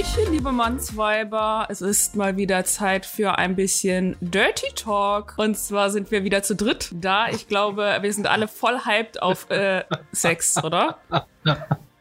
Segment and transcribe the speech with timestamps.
[0.00, 1.66] Hallöchen, liebe Mannsweiber.
[1.68, 5.34] Es ist mal wieder Zeit für ein bisschen Dirty Talk.
[5.36, 7.28] Und zwar sind wir wieder zu dritt da.
[7.28, 10.96] Ich glaube, wir sind alle voll hyped auf äh, Sex, oder?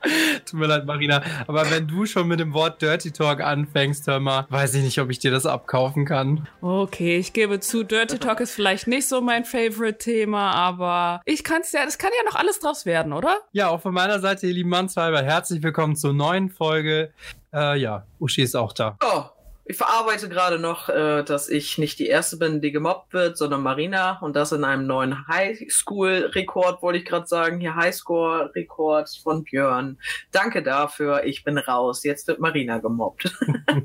[0.46, 1.22] Tut mir leid, Marina.
[1.48, 5.00] Aber wenn du schon mit dem Wort Dirty Talk anfängst, hör mal, weiß ich nicht,
[5.00, 6.48] ob ich dir das abkaufen kann.
[6.62, 11.62] Okay, ich gebe zu, Dirty Talk ist vielleicht nicht so mein Favorite-Thema, aber ich kann
[11.62, 13.38] es ja, das kann ja noch alles draus werden, oder?
[13.52, 17.12] Ja, auch von meiner Seite, ihr lieben Mannsweiber, herzlich willkommen zur neuen Folge.
[17.54, 18.98] Äh, ja, Uschi ist auch da.
[19.04, 19.24] Oh,
[19.70, 23.62] ich verarbeite gerade noch, äh, dass ich nicht die erste bin, die gemobbt wird, sondern
[23.62, 27.60] Marina und das in einem neuen Highschool-Rekord, wollte ich gerade sagen.
[27.60, 30.00] Hier Highscore-Rekord von Björn.
[30.32, 32.04] Danke dafür, ich bin raus.
[32.04, 33.32] Jetzt wird Marina gemobbt.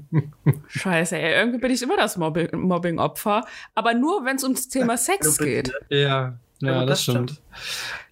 [0.68, 1.34] Scheiße, ey.
[1.38, 3.44] Irgendwie bin ich immer das Mobbing- Mobbing-Opfer.
[3.74, 5.70] Aber nur, wenn es ums Thema Sex geht.
[5.90, 6.38] Ja,
[6.72, 7.30] ja, das, das stimmt.
[7.30, 7.42] stimmt.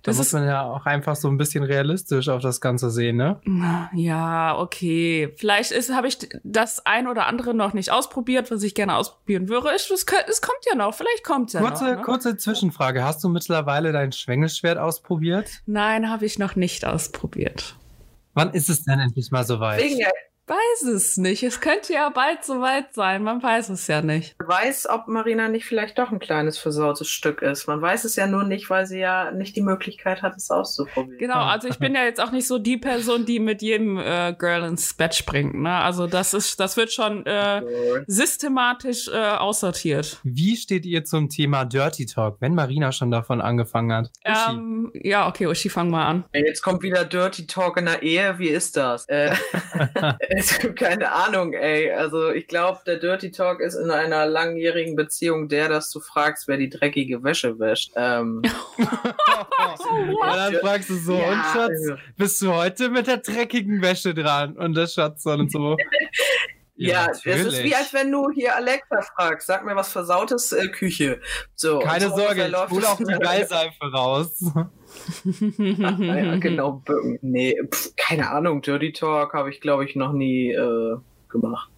[0.05, 2.91] Da Das muss ist- man ja auch einfach so ein bisschen realistisch auf das Ganze
[2.91, 3.41] sehen, ne?
[3.95, 5.33] Ja, okay.
[5.37, 9.49] Vielleicht ist habe ich das ein oder andere noch nicht ausprobiert, was ich gerne ausprobieren
[9.49, 9.69] würde.
[9.75, 10.93] Es, es, es kommt ja noch.
[10.95, 11.97] Vielleicht kommt ja Kurze, noch.
[11.97, 12.03] Ne?
[12.03, 13.05] kurze Zwischenfrage.
[13.05, 15.49] Hast du mittlerweile dein Schwengelschwert ausprobiert?
[15.67, 17.77] Nein, habe ich noch nicht ausprobiert.
[18.35, 19.81] Wann ist es denn endlich mal soweit?
[19.83, 20.11] Wegen der
[20.47, 21.45] Weiß es nicht.
[21.45, 23.23] Es könnte ja bald soweit sein.
[23.23, 24.35] Man weiß es ja nicht.
[24.45, 27.69] weiß, ob Marina nicht vielleicht doch ein kleines versautes Stück ist.
[27.69, 31.19] Man weiß es ja nur nicht, weil sie ja nicht die Möglichkeit hat, es auszuprobieren.
[31.19, 34.35] Genau, also ich bin ja jetzt auch nicht so die Person, die mit jedem äh,
[34.37, 35.55] Girl ins Bett springt.
[35.55, 35.73] Ne?
[35.73, 37.63] Also das ist, das wird schon äh,
[38.09, 40.19] systematisch äh, aussortiert.
[40.25, 44.11] Wie steht ihr zum Thema Dirty Talk, wenn Marina schon davon angefangen hat?
[44.27, 44.57] Uschi.
[44.57, 46.25] Ähm, ja, okay, Uschi, fang mal an.
[46.33, 48.41] Jetzt kommt wieder Dirty Talk in der Ehe.
[48.41, 49.07] Wie ist das?
[49.07, 49.35] Äh,
[50.35, 51.91] also, keine Ahnung, ey.
[51.93, 56.49] Also ich glaube, der Dirty Talk ist in einer langjährigen Beziehung der, dass du fragst,
[56.49, 57.93] wer die dreckige Wäsche wäscht.
[57.97, 58.43] Ähm,
[58.79, 63.83] Und dann fragst du so, Ja, und Schatz, also- bist du heute mit der dreckigen
[63.83, 64.57] Wäsche dran?
[64.57, 65.77] Und der Schatz dann so.
[66.75, 67.65] ja, das ist natürlich.
[67.65, 71.21] wie als wenn du hier Alexa fragst, sag mir was Versautes äh, Küche.
[71.55, 73.05] So, Keine so Sorge, ich hole auch die.
[73.05, 74.43] Geilseife raus.
[75.59, 76.83] ja, genau.
[77.21, 78.63] Nee, pf, keine Ahnung.
[78.63, 80.97] Dirty Talk habe ich, glaube ich, noch nie äh,
[81.29, 81.72] gemacht.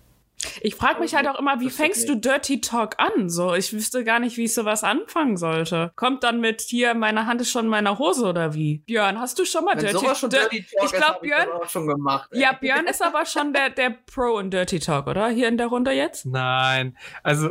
[0.60, 2.20] Ich frage mich halt auch immer, wie fängst okay.
[2.20, 3.28] du Dirty Talk an?
[3.28, 5.92] So, ich wüsste gar nicht, wie ich sowas anfangen sollte.
[5.96, 8.78] Kommt dann mit hier, meine Hand ist schon in meiner Hose oder wie?
[8.86, 11.48] Björn, hast du schon mal Wenn Dirty schon Dir- Dirty Talk Ich glaube, ich Björn,
[11.52, 12.28] das auch schon gemacht.
[12.32, 12.40] ey.
[12.40, 15.28] ja, Björn ist aber schon der, der Pro in Dirty Talk, oder?
[15.28, 16.26] Hier in der Runde jetzt?
[16.26, 17.50] Nein, also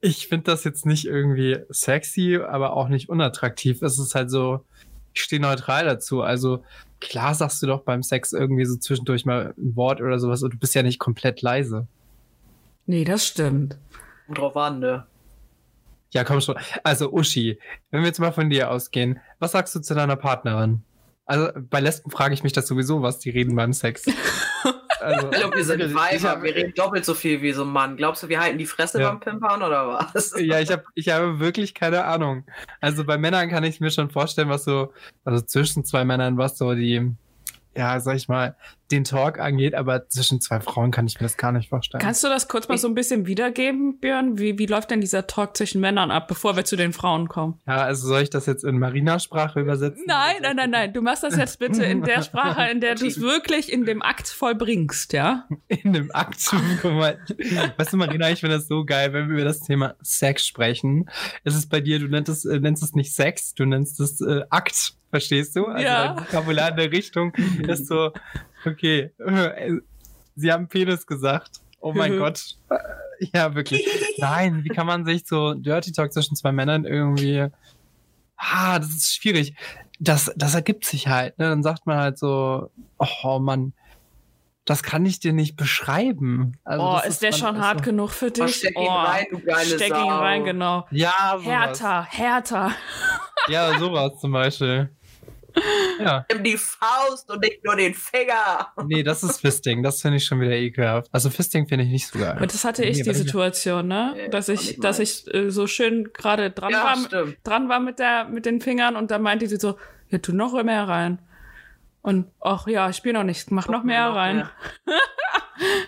[0.00, 3.82] ich finde das jetzt nicht irgendwie sexy, aber auch nicht unattraktiv.
[3.82, 4.64] Es ist halt so,
[5.12, 6.22] ich stehe neutral dazu.
[6.22, 6.64] Also
[7.00, 10.54] klar sagst du doch beim Sex irgendwie so zwischendurch mal ein Wort oder sowas und
[10.54, 11.86] du bist ja nicht komplett leise.
[12.90, 13.78] Nee, das stimmt.
[14.26, 15.06] Kommt drauf an, ne?
[16.10, 16.56] Ja, komm schon.
[16.82, 17.56] Also Uschi,
[17.92, 20.82] wenn wir jetzt mal von dir ausgehen, was sagst du zu deiner Partnerin?
[21.24, 24.06] Also bei Lesben frage ich mich das sowieso, was die reden beim Sex.
[25.02, 27.70] Also, Hallo, wir sind ich Weiber, hab- wir reden doppelt so viel wie so ein
[27.70, 27.96] Mann.
[27.96, 29.08] Glaubst du, wir halten die Fresse Ja.
[29.08, 30.34] beim Pimpern oder was?
[30.38, 32.44] Ja, ich habe ich habe wirklich keine Ahnung.
[32.82, 34.92] Also bei Männern kann ich mir schon vorstellen, was so,
[35.24, 37.12] also zwischen zwei Männern, was so die,
[37.74, 38.56] ja, sag ich mal,
[38.90, 42.02] den Talk angeht, aber zwischen zwei Frauen kann ich mir das gar nicht vorstellen.
[42.02, 44.38] Kannst du das kurz mal so ein bisschen wiedergeben, Björn?
[44.38, 47.60] Wie, wie läuft denn dieser Talk zwischen Männern ab, bevor wir zu den Frauen kommen?
[47.66, 50.04] ja, also soll ich das jetzt in Marinasprache übersetzen?
[50.06, 50.92] Nein, nein, nein, nein.
[50.92, 54.02] Du machst das jetzt bitte in der Sprache, in der du es wirklich in dem
[54.02, 55.46] Akt vollbringst, ja?
[55.68, 56.50] In dem Akt.
[56.82, 57.18] Guck mal.
[57.76, 61.08] Weißt du, Marina, ich finde das so geil, wenn wir über das Thema Sex sprechen.
[61.44, 64.20] Es ist bei dir, du nennst es, äh, nennst es nicht Sex, du nennst es
[64.20, 64.94] äh, Akt.
[65.10, 65.66] Verstehst du?
[65.66, 66.14] Also Ja.
[66.14, 67.32] dein Vokabular in der Richtung
[67.66, 68.12] ist so,
[68.66, 69.72] okay, äh,
[70.36, 71.60] sie haben Penis gesagt.
[71.80, 72.56] Oh mein Gott.
[72.70, 72.76] Äh,
[73.34, 73.86] Ja, wirklich.
[74.18, 77.46] Nein, wie kann man sich so Dirty Talk zwischen zwei Männern irgendwie.
[78.36, 79.54] Ah, das ist schwierig.
[79.98, 81.50] Das, das ergibt sich halt, ne?
[81.50, 83.74] Dann sagt man halt so, oh Mann,
[84.64, 86.56] das kann ich dir nicht beschreiben.
[86.64, 88.56] Also oh, das ist der schon ist hart so- genug für dich?
[88.56, 90.86] steck ihn oh, rein, du geile Steck ihn rein, genau.
[90.90, 91.44] Ja, sowas.
[91.46, 92.70] Härter, härter.
[93.48, 94.88] Ja, sowas zum Beispiel.
[96.00, 98.68] Ja, Nimm die Faust und nicht nur den Finger.
[98.86, 99.82] nee, das ist Fisting.
[99.82, 101.08] Das finde ich schon wieder ekelhaft.
[101.12, 102.38] Also Fisting finde ich nicht so geil.
[102.40, 104.28] Und das hatte ich, Nee, die Situation, ne?
[104.30, 107.36] Dass ich, dass ich äh, so schön gerade dran Ja, war, stimmt.
[107.44, 109.76] dran war mit der, mit den Fingern und dann meinte sie so,
[110.08, 111.18] ja, tu noch mehr rein.
[112.02, 114.36] Und, ach ja, ich spiel noch nicht, mach noch mehr noch rein.
[114.36, 114.50] mehr.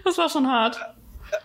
[0.04, 0.78] Das war schon hart.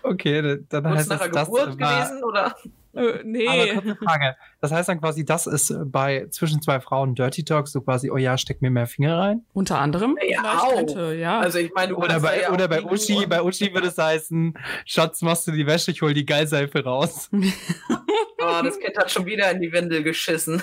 [0.03, 2.55] Okay, dann- Kurz heißt nach das, das Geburt war, gewesen, oder?
[2.97, 3.47] Äh, nee.
[3.47, 4.35] Aber kurze Frage.
[4.59, 8.09] Das heißt dann quasi, das ist äh, bei zwischen zwei Frauen Dirty Talk so quasi,
[8.09, 9.45] oh ja, steck mir mehr Finger rein.
[9.53, 10.17] Unter anderem?
[10.27, 10.73] Ja, auch.
[10.73, 11.39] könnte, ja.
[11.39, 15.21] Also ich meine, Oder bei, ja oder bei Uschi, bei Uschi würde es heißen, Schatz,
[15.21, 17.29] machst du die Wäsche, ich hol die Geilseife raus.
[17.31, 20.61] Oh, das Kind hat schon wieder in die Windel geschissen.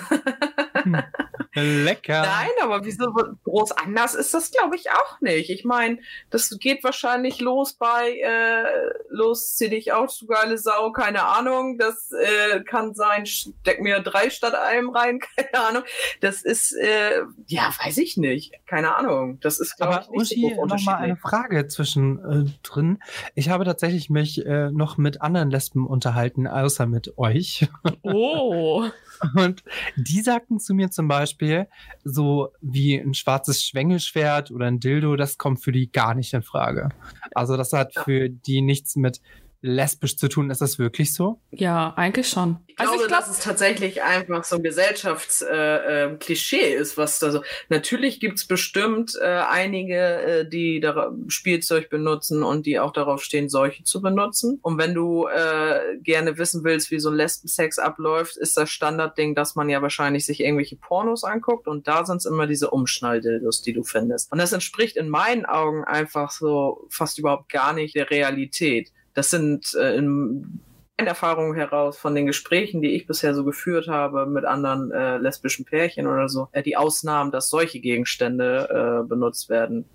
[1.55, 2.21] Lecker.
[2.21, 3.11] Nein, aber wieso
[3.43, 5.49] groß anders ist das, glaube ich, auch nicht.
[5.49, 5.99] Ich meine,
[6.29, 11.77] das geht wahrscheinlich los bei äh, Los, zieh dich aus, du geile Sau, keine Ahnung.
[11.77, 15.83] Das äh, kann sein, steck mir drei statt einem rein, keine Ahnung.
[16.21, 18.53] Das ist, äh, ja, weiß ich nicht.
[18.65, 19.39] Keine Ahnung.
[19.39, 22.99] Das ist, glaube ich, nicht Uschi, so noch mal eine Frage zwischen äh, drin.
[23.33, 27.67] Ich habe tatsächlich mich äh, noch mit anderen Lesben unterhalten, außer mit euch.
[28.03, 28.85] Oh.
[29.35, 29.63] Und
[29.95, 31.67] die sagten zu mir zum Beispiel,
[32.03, 36.43] so wie ein schwarzes Schwengelschwert oder ein Dildo, das kommt für die gar nicht in
[36.43, 36.89] Frage.
[37.33, 39.21] Also das hat für die nichts mit
[39.65, 40.49] lesbisch zu tun.
[40.49, 41.39] Ist das wirklich so?
[41.51, 42.57] Ja, eigentlich schon.
[42.67, 46.97] Ich glaube, also ich glaub, dass es tatsächlich einfach so ein Gesellschaftsklischee äh, äh, ist,
[46.97, 47.41] was da so.
[47.69, 53.49] Natürlich gibt's bestimmt äh, einige, äh, die da Spielzeug benutzen und die auch darauf stehen,
[53.49, 54.59] solche zu benutzen.
[54.61, 59.35] Und wenn du äh, gerne wissen willst, wie so ein Lesbensex abläuft, ist das Standardding,
[59.35, 63.73] dass man ja wahrscheinlich sich irgendwelche Pornos anguckt und da sind's immer diese Umschnalldildos, die
[63.73, 64.31] du findest.
[64.31, 68.91] Und das entspricht in meinen Augen einfach so fast überhaupt gar nicht der Realität.
[69.15, 70.61] Das sind äh, in
[70.97, 75.17] meinen Erfahrungen heraus von den Gesprächen, die ich bisher so geführt habe mit anderen äh,
[75.17, 79.85] lesbischen Pärchen oder so, äh, die Ausnahmen, dass solche Gegenstände äh, benutzt werden.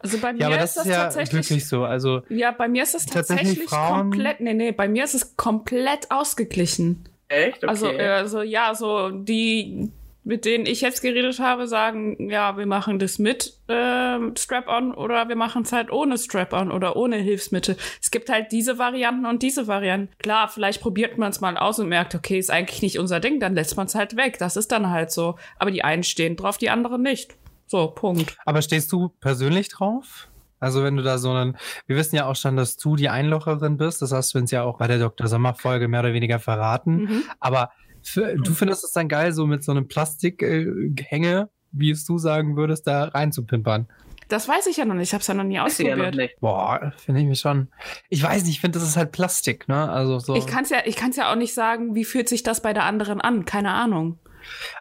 [0.00, 1.84] Also bei mir ja, aber das ist das ja tatsächlich wirklich so.
[1.84, 4.40] Also ja, bei mir ist es tatsächlich, tatsächlich komplett.
[4.40, 7.04] Nee, nee, bei mir ist es komplett ausgeglichen.
[7.28, 7.58] Echt?
[7.58, 7.66] Okay.
[7.66, 9.92] Also, also ja, so die
[10.28, 15.26] mit denen ich jetzt geredet habe, sagen, ja, wir machen das mit äh, Strap-on oder
[15.30, 17.78] wir machen es halt ohne Strap-on oder ohne Hilfsmittel.
[18.02, 20.12] Es gibt halt diese Varianten und diese Varianten.
[20.18, 23.40] Klar, vielleicht probiert man es mal aus und merkt, okay, ist eigentlich nicht unser Ding,
[23.40, 24.36] dann lässt man es halt weg.
[24.38, 25.36] Das ist dann halt so.
[25.58, 27.34] Aber die einen stehen drauf, die anderen nicht.
[27.66, 28.36] So, Punkt.
[28.44, 30.28] Aber stehst du persönlich drauf?
[30.60, 33.78] Also wenn du da so einen, wir wissen ja auch schon, dass du die Einlocherin
[33.78, 35.26] bist, das hast du uns ja auch bei der Dr.
[35.26, 37.04] Sommer-Folge mehr oder weniger verraten.
[37.04, 37.22] Mhm.
[37.40, 37.70] Aber
[38.14, 42.56] du findest es dann geil, so mit so einem Plastikhänge, äh, wie es du sagen
[42.56, 43.88] würdest, da reinzupimpern.
[44.28, 45.08] Das weiß ich ja noch nicht.
[45.08, 46.14] Ich habe es ja noch nie ausprobiert.
[46.14, 46.30] Ja noch.
[46.40, 47.68] Boah, finde ich mir schon.
[48.10, 49.90] Ich weiß nicht, ich finde, das ist halt Plastik, ne?
[49.90, 50.36] Also so.
[50.36, 52.74] Ich kann es ja, ich kann's ja auch nicht sagen, wie fühlt sich das bei
[52.74, 53.46] der anderen an?
[53.46, 54.18] Keine Ahnung.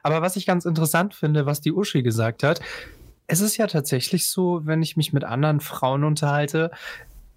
[0.04, 2.60] Aber was ich ganz interessant finde, was die Uschi gesagt hat,
[3.28, 6.72] es ist ja tatsächlich so, wenn ich mich mit anderen Frauen unterhalte,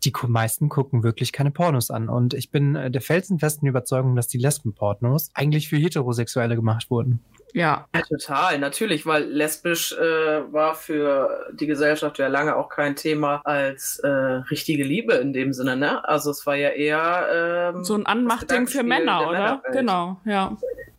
[0.00, 2.08] die meisten gucken wirklich keine Pornos an.
[2.08, 7.20] Und ich bin äh, der felsenfesten Überzeugung, dass die Lesben-Pornos eigentlich für Heterosexuelle gemacht wurden.
[7.52, 7.88] Ja.
[7.94, 13.41] ja total, natürlich, weil lesbisch äh, war für die Gesellschaft ja lange auch kein Thema
[13.44, 16.06] als äh, richtige Liebe in dem Sinne, ne?
[16.08, 19.62] Also es war ja eher ähm, so ein Anmachding für Männer, oder?
[19.73, 20.56] Genau, ja.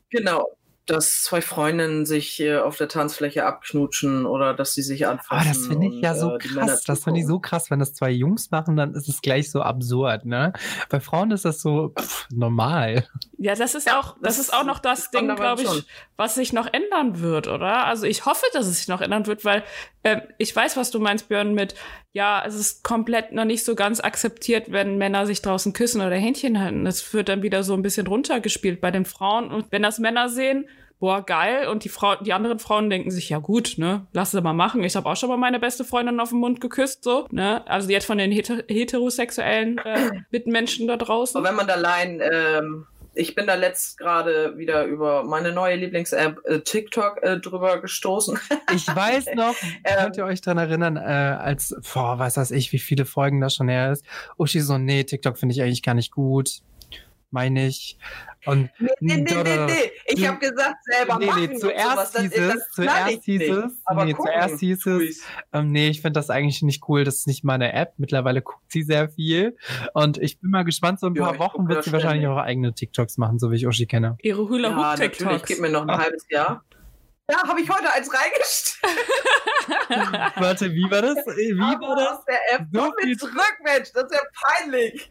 [0.10, 0.50] Genau,
[0.88, 5.48] dass zwei Freundinnen sich äh, auf der Tanzfläche abknutschen oder dass sie sich anfassen.
[5.48, 6.84] Ah, das finde ich ja so äh, krass.
[6.84, 7.70] Das finde ich so krass.
[7.70, 10.54] Wenn das zwei Jungs machen, dann ist es gleich so absurd, ne?
[10.90, 13.08] Bei Frauen ist das so pff, normal.
[13.38, 15.84] Ja, das ist ja, auch, das, das, ist auch noch das Ding, glaube ich, schon.
[16.18, 17.86] was sich noch ändern wird, oder?
[17.86, 19.64] Also ich hoffe, dass es sich noch ändern wird, weil
[20.04, 21.76] äh, ich weiß, was du meinst, Björn, mit
[22.14, 26.16] ja, es ist komplett noch nicht so ganz akzeptiert, wenn Männer sich draußen küssen oder
[26.16, 26.84] Händchen halten.
[26.84, 29.50] Das wird dann wieder so ein bisschen runtergespielt bei den Frauen.
[29.50, 30.68] Und wenn das Männer sehen,
[31.02, 31.68] boah, geil.
[31.68, 34.84] Und die Frau, die anderen Frauen denken sich, ja gut, ne, lass es mal machen.
[34.84, 37.68] Ich habe auch schon mal meine beste Freundin auf den Mund geküsst, so, ne?
[37.68, 41.38] Also jetzt von den heter heterosexuellen äh, Mitmenschen da draußen.
[41.38, 46.40] Aber wenn man allein ähm, ich bin da letzt gerade wieder über meine neue Lieblings-App
[46.46, 48.40] äh, TikTok äh, drüber gestoßen.
[48.74, 52.72] ich weiß noch, ähm, könnt ihr euch dran erinnern, äh, als, boah, weiß das ich,
[52.72, 54.06] wie viele Folgen das schon her ist.
[54.38, 56.62] Uschi so, nee, TikTok finde ich eigentlich gar nicht gut
[57.32, 57.98] meine ich.
[58.46, 59.92] Und nee, nee, nee, nee, nee.
[60.08, 64.86] Ich habe gesagt, selber nee, nee, zuerst hieß es, zuerst hieß es, nee, zuerst hieß
[64.88, 67.94] es, ähm, nee, ich finde das eigentlich nicht cool, das ist nicht meine App.
[67.98, 69.56] Mittlerweile guckt sie sehr viel
[69.94, 72.74] und ich bin mal gespannt, so ein paar ja, Wochen wird sie wahrscheinlich auch eigene
[72.74, 74.18] TikToks machen, so wie ich Uschi kenne.
[74.22, 75.20] Ihre Hula Hoop TikToks.
[75.20, 76.64] Ja, natürlich, gib mir noch ein halbes Jahr.
[77.32, 78.98] Ja, habe ich heute eins reingestellt.
[80.36, 81.16] Warte, wie war das?
[81.16, 82.08] Wie war das?
[82.10, 82.68] Aus der App.
[82.74, 85.08] So viel zurück, Mensch, das ist ja peinlich.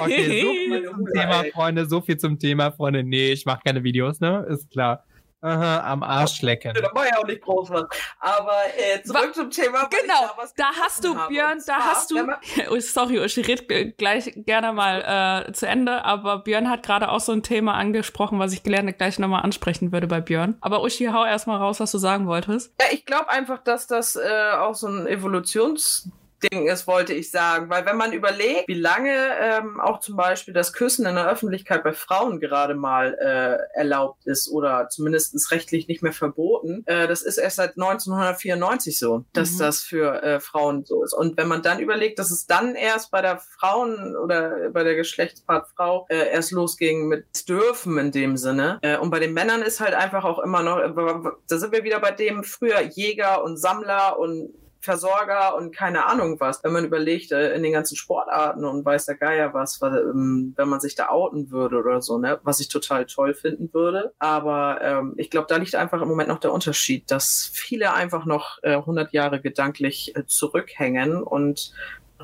[0.00, 3.02] Okay, so viel zum Thema, Freunde, so viel zum Thema, Freunde.
[3.02, 4.46] Nee, ich mache keine Videos, ne?
[4.48, 5.04] Ist klar.
[5.42, 6.74] Aha, am Arsch lecken.
[6.74, 7.84] Da war ja auch nicht groß was.
[8.18, 9.88] Aber äh, zurück Wa zum Thema.
[9.88, 12.16] Genau, da, da hast du, Björn, da hast du.
[12.70, 17.20] Oh, sorry, ich rede gleich gerne mal äh, zu Ende, aber Björn hat gerade auch
[17.20, 20.56] so ein Thema angesprochen, was ich gerne gleich nochmal ansprechen würde bei Björn.
[20.60, 22.74] Aber Uschi, hau erstmal raus, was du sagen wolltest.
[22.80, 27.30] Ja, ich glaube einfach, dass das äh, auch so ein Evolutions Ding ist, wollte ich
[27.30, 27.70] sagen.
[27.70, 31.84] Weil wenn man überlegt, wie lange ähm, auch zum Beispiel das Küssen in der Öffentlichkeit
[31.84, 37.22] bei Frauen gerade mal äh, erlaubt ist oder zumindest rechtlich nicht mehr verboten, äh, das
[37.22, 39.58] ist erst seit 1994 so, dass mhm.
[39.58, 41.12] das für äh, Frauen so ist.
[41.12, 44.94] Und wenn man dann überlegt, dass es dann erst bei der Frauen oder bei der
[44.94, 48.78] Geschlechtspart Frau äh, erst losging mit dürfen in dem Sinne.
[48.82, 51.84] Äh, und bei den Männern ist halt einfach auch immer noch, äh, da sind wir
[51.84, 56.64] wieder bei dem früher Jäger und Sammler und Versorger und keine Ahnung was.
[56.64, 60.68] Wenn man überlegt, äh, in den ganzen Sportarten und weiß der Geier was, ähm, wenn
[60.68, 64.14] man sich da outen würde oder so, ne, was ich total toll finden würde.
[64.18, 68.24] Aber ähm, ich glaube, da liegt einfach im Moment noch der Unterschied, dass viele einfach
[68.24, 71.74] noch äh, 100 Jahre gedanklich äh, zurückhängen und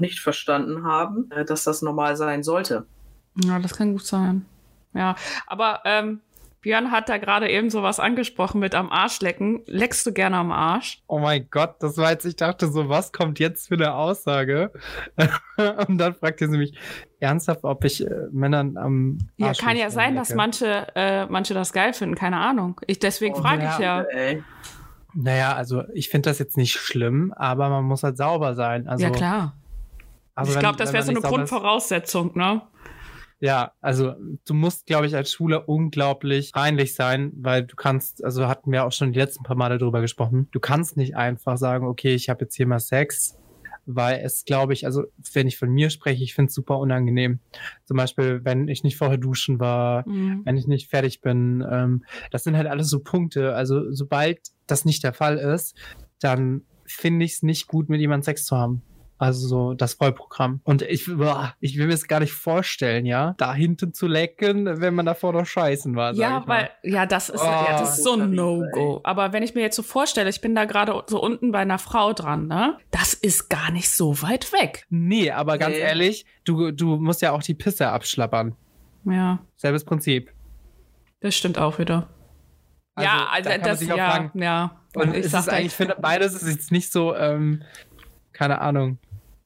[0.00, 2.86] nicht verstanden haben, äh, dass das normal sein sollte.
[3.34, 4.46] Ja, das kann gut sein.
[4.94, 5.14] Ja,
[5.46, 6.20] aber ähm,
[6.66, 9.62] Björn hat da gerade eben sowas angesprochen mit am Arsch lecken.
[9.66, 11.00] Leckst du gerne am Arsch?
[11.06, 14.72] Oh mein Gott, das war jetzt, ich dachte so, was kommt jetzt für eine Aussage?
[15.86, 16.76] Und dann fragte sie mich
[17.20, 20.26] ernsthaft, ob ich äh, Männern am Arsch Ja, kann ja sein, lecke.
[20.26, 22.80] dass manche, äh, manche das geil finden, keine Ahnung.
[22.88, 24.00] Ich, deswegen oh, frage ja, ich ja.
[24.02, 24.42] Ey.
[25.14, 28.88] Naja, also ich finde das jetzt nicht schlimm, aber man muss halt sauber sein.
[28.88, 29.54] Also, ja, klar.
[30.34, 32.62] Also ich glaube, das wäre so eine Grundvoraussetzung, ne?
[33.38, 34.14] Ja, also
[34.46, 38.86] du musst, glaube ich, als Schule unglaublich reinlich sein, weil du kannst, also hatten wir
[38.86, 42.30] auch schon die letzten paar Male darüber gesprochen, du kannst nicht einfach sagen, okay, ich
[42.30, 43.36] habe jetzt hier mal Sex,
[43.84, 47.38] weil es, glaube ich, also wenn ich von mir spreche, ich finde es super unangenehm.
[47.84, 50.42] Zum Beispiel, wenn ich nicht vorher duschen war, mhm.
[50.44, 51.64] wenn ich nicht fertig bin.
[51.70, 53.54] Ähm, das sind halt alles so Punkte.
[53.54, 55.76] Also sobald das nicht der Fall ist,
[56.20, 58.82] dann finde ich es nicht gut, mit jemandem Sex zu haben.
[59.18, 60.60] Also so das Vollprogramm.
[60.64, 64.80] Und ich, boah, ich will mir es gar nicht vorstellen, ja, da hinten zu lecken,
[64.80, 66.12] wenn man davor noch scheißen war.
[66.12, 69.00] Ja, weil, ja, das ist, oh, ja, das ist so ein No-Go.
[69.04, 71.78] Aber wenn ich mir jetzt so vorstelle, ich bin da gerade so unten bei einer
[71.78, 72.76] Frau dran, ne?
[72.90, 74.84] Das ist gar nicht so weit weg.
[74.90, 75.80] Nee, aber ganz nee.
[75.80, 78.54] ehrlich, du, du musst ja auch die Pisse abschlappern.
[79.04, 79.38] Ja.
[79.56, 80.30] Selbes Prinzip.
[81.20, 82.08] Das stimmt auch wieder.
[82.94, 84.42] Also, ja, also da das, ja, fragen.
[84.42, 84.80] ja.
[84.94, 87.62] Und ich, ist eigentlich, ich finde, beides ist jetzt nicht so, ähm,
[88.32, 88.98] keine Ahnung.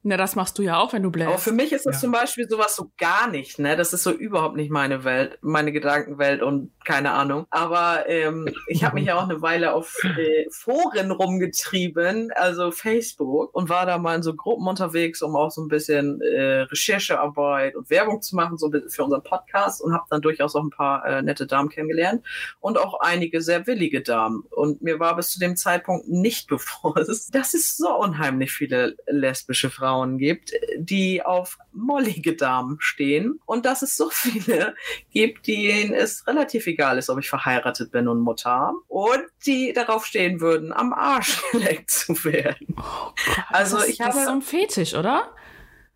[0.03, 1.29] Na, das machst du ja auch, wenn du bläst.
[1.29, 2.01] Aber für mich ist das ja.
[2.01, 3.77] zum Beispiel sowas so gar nicht, ne?
[3.77, 7.45] Das ist so überhaupt nicht meine Welt, meine Gedankenwelt und keine Ahnung.
[7.51, 13.55] Aber ähm, ich habe mich ja auch eine Weile auf äh, Foren rumgetrieben, also Facebook,
[13.55, 17.77] und war da mal in so Gruppen unterwegs, um auch so ein bisschen äh, Recherchearbeit
[17.77, 21.05] und Werbung zu machen, so für unseren Podcast und habe dann durchaus auch ein paar
[21.05, 22.25] äh, nette Damen kennengelernt
[22.61, 24.45] und auch einige sehr willige Damen.
[24.49, 29.69] Und mir war bis zu dem Zeitpunkt nicht bewusst, dass es so unheimlich viele lesbische
[29.69, 34.77] Frauen Frauen gibt, die auf mollige Damen stehen und dass es so viele
[35.11, 40.07] gibt, denen es relativ egal ist, ob ich verheiratet bin und Mutter und die darauf
[40.07, 42.77] stehen würden, am Arsch geleckt zu werden.
[42.79, 43.13] Oh
[43.49, 45.33] also das, ich habe das ist so ein Fetisch, oder?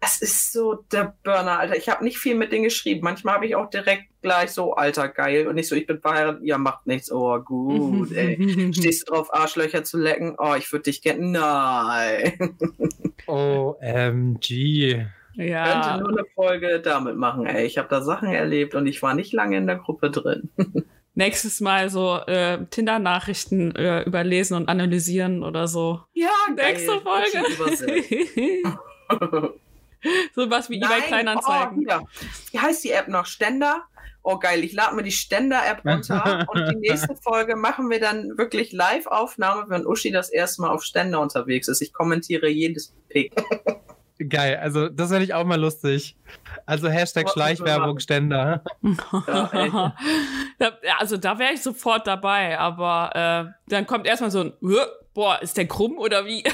[0.05, 1.79] Das ist so der Burner, Alter.
[1.79, 3.01] Ich habe nicht viel mit denen geschrieben.
[3.03, 5.49] Manchmal habe ich auch direkt gleich so, Alter, geil.
[5.49, 7.11] Und nicht so, ich bin verheiratet, ja, macht nichts.
[7.11, 8.37] Oh, gut, ey.
[8.75, 10.35] Stehst du drauf, Arschlöcher zu lecken?
[10.37, 11.27] Oh, ich würde dich gerne.
[11.27, 12.55] Nein.
[13.27, 15.07] OMG.
[15.37, 15.73] Ja.
[15.73, 17.65] Könnte nur eine Folge damit machen, ey.
[17.65, 20.51] Ich habe da Sachen erlebt und ich war nicht lange in der Gruppe drin.
[21.15, 26.01] Nächstes Mal so äh, Tinder-Nachrichten äh, überlesen und analysieren oder so.
[26.13, 27.43] Ja, Nächste Folge.
[30.35, 31.87] so was wie eBay Kleinanzeigen.
[31.89, 32.07] Oh,
[32.53, 33.27] wie heißt die App noch?
[33.27, 33.85] Ständer?
[34.27, 38.39] Oh geil, ich lade mir die Ständer-App runter und die nächste Folge machen wir dann
[38.39, 41.83] wirklich Live-Aufnahme, wenn Uschi das erste Mal auf Ständer unterwegs ist.
[41.83, 43.35] Ich kommentiere jedes Pick.
[44.29, 46.17] Geil, also das finde ich auch mal lustig.
[46.67, 48.63] Also Hashtag Schleichwerbung Ständer.
[50.59, 54.53] Ja, also da wäre ich sofort dabei, aber äh, dann kommt erstmal so ein,
[55.15, 56.45] boah, ist der krumm oder wie?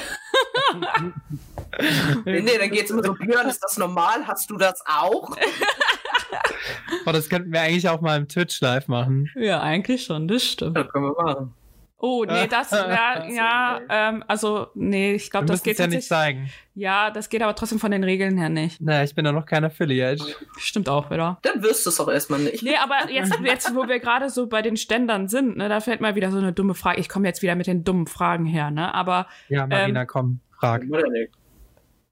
[2.24, 4.26] Nee, nee, dann geht es immer so, Björn, ist das normal?
[4.26, 5.30] Hast du das auch?
[7.06, 9.30] oh, das könnten wir eigentlich auch mal im Twitch live machen.
[9.34, 10.76] Ja, eigentlich schon, das stimmt.
[10.76, 11.54] Das können wir machen.
[12.02, 16.50] Oh, nee, das, ja, ja ähm, also, nee, ich glaube, das geht ja nicht zeigen.
[16.74, 18.80] Ja, das geht aber trotzdem von den Regeln her nicht.
[18.80, 20.24] Naja, ich bin ja noch kein Affiliate.
[20.56, 21.38] Stimmt auch wieder.
[21.42, 22.62] Dann wirst du es auch erstmal nicht.
[22.62, 26.00] Nee, aber jetzt, jetzt wo wir gerade so bei den Ständern sind, ne, da fällt
[26.00, 27.00] mal wieder so eine dumme Frage.
[27.00, 29.26] Ich komme jetzt wieder mit den dummen Fragen her, ne, aber.
[29.48, 30.84] Ja, Marina, ähm, komm, frag.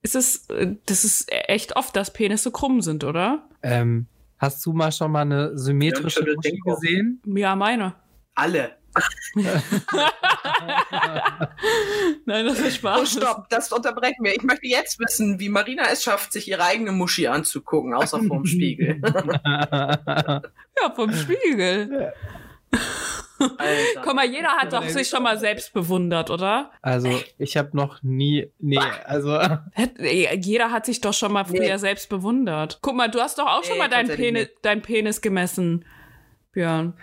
[0.02, 3.48] Ist es, äh, das ist echt oft, dass Penisse krumm sind, oder?
[3.62, 4.06] Ähm,
[4.38, 7.20] hast du mal schon mal eine symmetrische Muschi gesehen?
[7.26, 7.94] Ja, meine.
[8.34, 8.78] Alle.
[12.24, 13.00] Nein, das ist Spaß.
[13.00, 14.34] Oh, stopp, das unterbrechen wir.
[14.34, 18.44] Ich möchte jetzt wissen, wie Marina es schafft, sich ihre eigene Muschi anzugucken, außer vorm
[18.46, 19.00] Spiegel.
[19.44, 20.42] ja,
[20.94, 22.12] vom Spiegel.
[23.38, 24.00] Alter.
[24.02, 26.70] Guck mal, jeder hat doch sich schon mal selbst bewundert, oder?
[26.82, 28.50] Also, ich habe noch nie.
[28.58, 29.38] Nee, also.
[30.40, 31.76] Jeder hat sich doch schon mal früher Nee.
[31.76, 32.78] selbst bewundert.
[32.82, 35.84] Guck mal, du hast doch auch schon Nee, mal deinen Penis, deinen Penis gemessen,
[36.52, 36.94] Björn.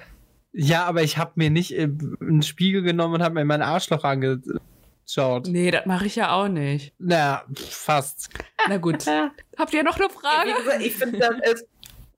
[0.51, 1.89] Ja, aber ich habe mir nicht äh,
[2.21, 5.47] einen Spiegel genommen und habe mir mein Arschloch angeschaut.
[5.47, 6.93] Nee, das mache ich ja auch nicht.
[6.97, 8.29] Naja, pff, fast.
[8.69, 9.05] Na gut.
[9.57, 10.49] Habt ihr noch eine Frage?
[10.51, 11.67] Wie gesagt, ich finde das ist.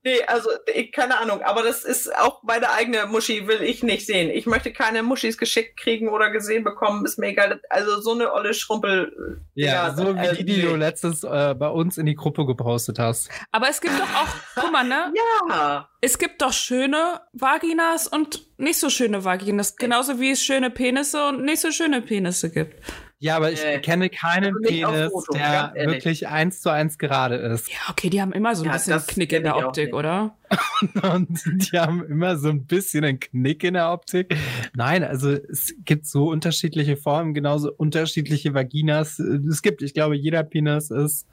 [0.07, 4.05] Nee, also ich, keine Ahnung, aber das ist auch meine eigene Muschi, will ich nicht
[4.05, 4.29] sehen.
[4.29, 7.59] Ich möchte keine Muschis geschickt kriegen oder gesehen bekommen, ist mir egal.
[7.69, 9.41] Also so eine olle Schrumpel.
[9.53, 12.99] Ja, so wie äh, die, die du letztens äh, bei uns in die Gruppe gepostet
[12.99, 13.29] hast.
[13.51, 15.13] Aber es gibt doch auch, guck mal, ne?
[15.49, 19.75] Ja, Es gibt doch schöne Vaginas und nicht so schöne Vaginas.
[19.75, 22.81] Genauso wie es schöne Penisse und nicht so schöne Penisse gibt.
[23.19, 23.79] Ja, aber ich Nee.
[23.79, 27.67] kenne keinen Also Penis, Foto, der wirklich eins zu eins gerade ist.
[27.67, 30.37] Ja, okay, die haben immer so ein Ja, bisschen Knick in der Optik, oder?
[31.15, 34.35] Und die haben immer so ein bisschen einen Knick in der Optik.
[34.75, 39.17] Nein, also es gibt so unterschiedliche Formen, genauso unterschiedliche Vaginas.
[39.17, 41.25] Es gibt, ich glaube, jeder Penis ist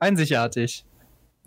[0.00, 0.84] einzigartig.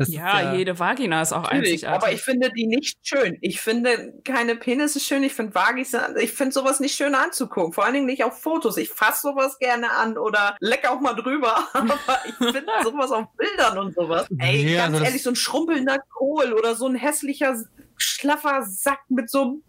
[0.02, 1.74] Das ist Ja, jede Vagina ist auch natürlich.
[1.74, 2.04] einzigartig.
[2.04, 3.38] Aber ich finde die nicht schön.
[3.42, 5.24] Ich finde keine Penisse schön.
[5.24, 7.74] Ich finde Vagis, ich finde sowas nicht schön anzugucken.
[7.74, 8.78] Vor allen Dingen nicht auf Fotos.
[8.78, 11.68] Ich fasse sowas gerne an oder leck auch mal drüber.
[11.74, 14.28] Aber ich finde sowas auf Bildern und sowas.
[14.40, 17.56] Ey, Nee, ganz also ehrlich, so ein schrumpelnder Kohl oder so ein hässlicher,
[17.98, 19.64] schlaffer Sack mit so einem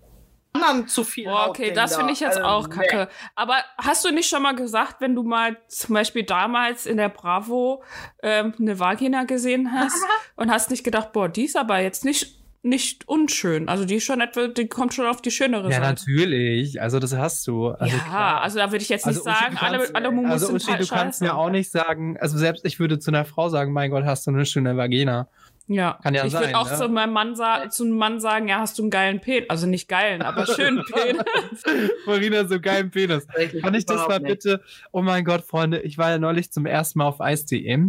[0.54, 1.24] anderen zu viel.
[1.24, 1.98] Boah, okay, das da.
[1.98, 2.74] finde ich jetzt Also, auch nee.
[2.74, 3.08] kacke.
[3.34, 7.08] Aber hast du nicht schon mal gesagt, wenn du mal zum Beispiel damals in der
[7.08, 7.82] Bravo
[8.22, 9.96] ähm, eine Vagina gesehen hast
[10.36, 13.68] und hast nicht gedacht, boah, die ist aber jetzt nicht, nicht unschön.
[13.68, 15.88] Also die ist schon etwa, die kommt schon auf die schönere Ja, Seite.
[15.88, 16.80] natürlich.
[16.80, 17.68] Also das hast du.
[17.70, 18.40] Also ja, klar.
[18.42, 20.46] also da würde ich jetzt nicht Also, Uschi, sagen, du alle, kannst- alle Mumus Also
[20.46, 21.24] sind Uschi, halt du kannst scheiße.
[21.32, 24.26] mir auch nicht sagen, also selbst ich würde zu einer Frau sagen, mein Gott, hast
[24.26, 25.28] du eine schöne Vagina.
[25.68, 26.76] Ja, Kann ja ich sein, würde auch ne?
[26.76, 29.48] zu meinem Mann sa zu einem Mann sagen, ja, hast du einen geilen Penis.
[29.48, 31.62] Also nicht geilen, aber schönen Penis.
[32.04, 33.26] Marina, so geilen Penis.
[33.62, 34.42] Kann ich das mal nicht.
[34.42, 34.62] bitte?
[34.90, 37.86] Oh mein Gott, Freunde, ich war ja neulich zum ersten Mal auf Eis.de.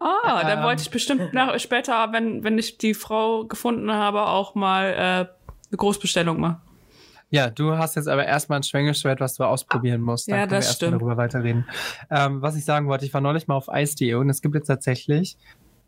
[0.00, 0.64] Ah, dann Ähm.
[0.64, 4.96] wollte ich bestimmt nach, später, wenn, wenn ich die Frau gefunden habe, auch mal äh,
[4.96, 6.60] eine Großbestellung machen.
[7.30, 10.28] Ja, du hast jetzt aber erstmal ein Schwengeschwert, was du ausprobieren musst.
[10.28, 11.02] Dann Ja, können wir das erstmal stimmt.
[11.02, 11.68] darüber weiterreden.
[12.10, 14.68] Ähm, was ich sagen wollte, ich war neulich mal auf Eis.de und es gibt jetzt
[14.68, 15.36] tatsächlich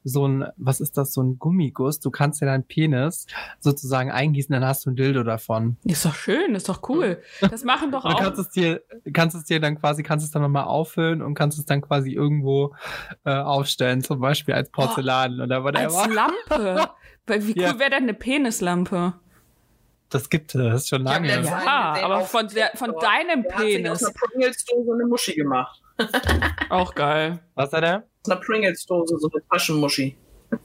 [0.04, 2.00] so ein, was ist das, so ein Gummiguss.
[2.00, 3.26] Du kannst dir deinen Penis
[3.58, 5.76] sozusagen eingießen, dann hast du ein Dildo davon.
[5.84, 7.22] Ist doch schön, ist doch cool.
[7.40, 8.20] Das machen doch Und du auch.
[8.22, 11.58] kannst es dir, kannst es dir dann quasi, kannst es dann nochmal auffüllen und kannst
[11.58, 12.74] es dann quasi irgendwo
[13.24, 16.08] äh, aufstellen, zum Beispiel als Porzellan oder Als whatever.
[16.14, 16.90] Lampe.
[17.26, 17.78] Weil Wie cool Ja.
[17.78, 19.14] wäre denn eine Penislampe?
[20.10, 21.28] Das gibt es schon Ich hab lange.
[21.28, 21.36] Ja,
[21.92, 23.90] gesehen aber auf von der- von deinem Der hat sich Penis.
[23.92, 25.80] Aus einer Pringles-Dose eine Muschi gemacht.
[26.70, 27.38] Auch geil.
[27.54, 28.04] Was hat er?
[28.24, 30.16] Aus einer Pringles-Dose so eine Taschenmuschi.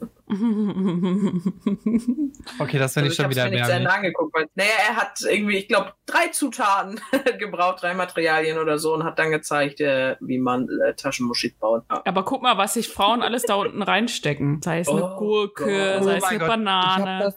[2.58, 3.92] Okay, das finde Also ich schon wieder mir nicht zu Ende erbärmlich.
[3.92, 4.34] angeguckt.
[4.34, 7.00] Weil, naja, er hat irgendwie, ich glaube, drei Zutaten
[7.38, 11.84] gebraucht, drei Materialien oder so und hat dann gezeigt, äh, wie man äh, Taschenmuschi baut.
[11.90, 12.02] Ja.
[12.04, 14.60] Aber guck mal, was sich Frauen alles da unten reinstecken.
[14.62, 16.04] Sei es eine Oh Gurke, Gott.
[16.04, 17.34] sei Oh es mein eine Gott, Banane.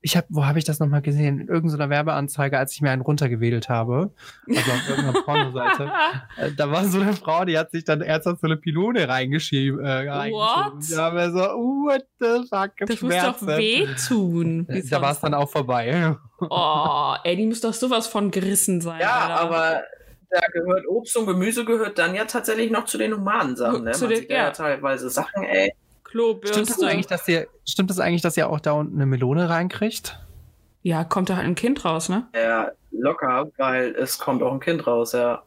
[0.00, 1.40] Ich habe, wo habe ich das nochmal gesehen?
[1.40, 4.12] In irgendeiner Werbeanzeige, als ich mir einen runtergewedelt habe.
[4.48, 5.90] Also auf irgendeiner Pornoseite.
[6.36, 9.84] Äh, Da war so eine Frau, die hat sich dann ernsthaft so eine Pylone reingeschieben.
[9.84, 10.78] Äh, reingeschoben.
[10.80, 10.88] What?
[10.88, 14.68] Ja, aber so, what the fuck, das muss doch wehtun.
[14.68, 16.16] Äh, Da war es dann auch vorbei.
[16.40, 19.00] Oh, ey, die muss doch sowas von gerissen sein.
[19.00, 19.40] Ja, Alter.
[19.40, 19.82] aber
[20.30, 23.82] da gehört Obst und Gemüse gehört dann ja tatsächlich noch zu den humanen Sachen.
[23.82, 23.90] Ne?
[23.90, 24.36] Zu Man den- sieht ja.
[24.36, 24.50] ja.
[24.52, 25.72] teilweise Sachen, ey.
[26.08, 26.64] Klobürste.
[26.64, 29.48] Stimmt das eigentlich, dass ihr, stimmt das eigentlich, dass ihr auch da unten eine Melone
[29.48, 30.18] reinkriegt?
[30.82, 32.26] Ja, kommt da halt ein Kind raus, ne?
[32.34, 35.42] Ja, locker, weil es kommt auch ein Kind raus, ja.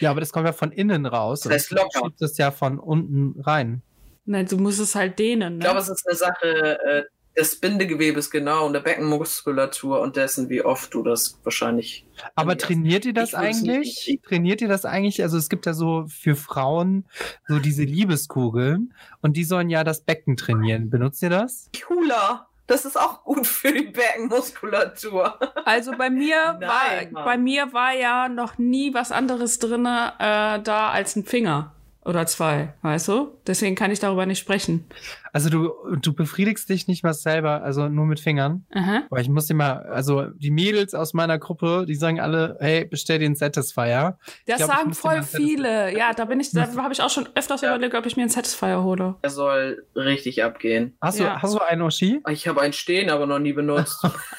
[0.00, 1.40] Ja, aber das kommt ja von innen raus.
[1.40, 2.00] Das heißt locker.
[2.04, 3.82] schiebst es ja von unten rein.
[4.24, 5.64] Nein, du musst es halt dehnen, Ich ne?
[5.64, 7.02] glaube, es ist eine Sache äh,
[7.36, 12.04] des Bindegewebes, genau, und der Beckenmuskulatur und dessen, wie oft du das wahrscheinlich.
[12.34, 14.20] Aber trainiert ihr das eigentlich?
[14.26, 15.22] Trainiert ihr das eigentlich?
[15.22, 17.04] Also es gibt ja so für Frauen
[17.48, 20.90] so diese Liebeskugeln und die sollen ja das Becken trainieren.
[20.90, 21.70] Benutzt ihr das?
[21.88, 22.46] Hula.
[22.66, 25.40] Das ist auch gut für die Beckenmuskulatur.
[25.64, 27.24] Also bei mir Nein, war Mann.
[27.24, 32.26] bei mir war ja noch nie was anderes drinne äh, da als ein Finger oder
[32.26, 33.36] zwei, weißt du?
[33.46, 34.86] Deswegen kann ich darüber nicht sprechen.
[35.32, 38.64] Also du, du befriedigst dich nicht mal selber, also nur mit Fingern.
[38.74, 39.02] Aha.
[39.10, 42.84] Aber ich muss dir mal, also die Mädels aus meiner Gruppe, die sagen alle, hey,
[42.84, 44.18] bestell dir einen Satisfier.
[44.46, 45.96] Das glaub, sagen voll viele.
[45.96, 47.70] Ja, da bin ich, da habe ich auch schon öfters Ja.
[47.74, 49.16] überlegt, ob ich mir einen Satisfier hole.
[49.22, 50.96] Er soll richtig abgehen.
[51.00, 51.34] Hast, Ja.
[51.36, 52.22] du, hast du einen Oshi?
[52.28, 54.00] Ich habe einen stehen, aber noch nie benutzt.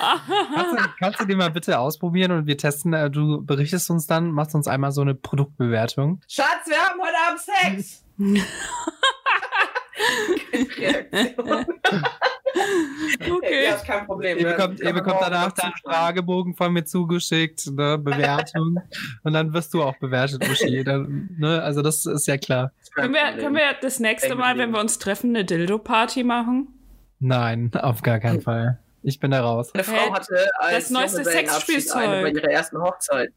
[0.53, 4.07] Kannst du, kannst du den mal bitte ausprobieren und wir testen, äh, du berichtest uns
[4.07, 6.21] dann, machst uns einmal so eine Produktbewertung.
[6.27, 7.39] Schatz, wir haben heute Abend
[7.85, 8.03] Sex.
[10.77, 11.65] Reaktion.
[13.29, 13.65] Okay.
[13.65, 14.37] Ja, ist kein Problem.
[14.37, 15.71] Ihr Ja, bekommt, ihr bekommt danach den.
[15.83, 18.77] Fragebogen von mir zugeschickt, ne, Bewertung.
[19.23, 20.83] und dann wirst du auch bewertet, Uschi.
[20.91, 22.71] Dann, ne, also das ist ja klar.
[22.81, 26.67] Ist Können wir, können wir das nächste Mal, wenn wir uns treffen, eine Dildo-Party machen?
[27.19, 28.79] Nein, auf gar keinen Fall.
[29.03, 29.73] Ich bin da raus.
[29.73, 29.83] Eine?
[29.83, 32.07] Frau hatte als Das neueste Sexspielzeug.
[32.07, 33.31] eine bei ihrer ersten Hochzeit.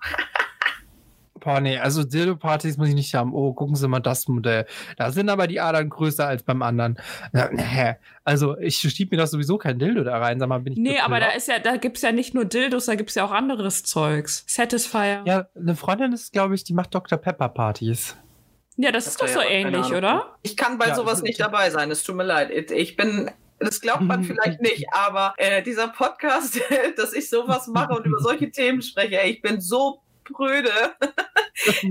[1.60, 3.34] Nee, also Dildo-Partys muss ich nicht haben.
[3.34, 4.66] Oh, gucken Sie mal das Modell.
[4.96, 6.98] Da sind aber die Adern größer als beim anderen.
[7.32, 7.94] Ja, nee.
[8.24, 10.38] Also ich schieb mir doch sowieso kein Dildo da rein.
[10.40, 12.86] Sag mal, bin ich Nee, aber da ist ja, da gibt's ja nicht nur Dildos,
[12.86, 14.44] da gibt's ja auch anderes Zeugs.
[14.46, 15.22] Satisfier.
[15.26, 17.18] Ja, Ja, eine Freundin ist, glaube ich, die macht Dr.
[17.18, 18.16] Pepper Partys.
[18.76, 20.36] das ist doch Ja, so ähnlich, oder?
[20.42, 21.90] Ich kann bei Ja, sowas nicht dabei sein.
[21.90, 22.50] Es tut mir leid.
[22.70, 23.30] Ich bin.
[23.60, 26.60] Das glaubt man vielleicht nicht, aber äh, dieser Podcast,
[26.96, 30.70] dass ich sowas mache und über solche Themen spreche, ey, ich bin so pröde.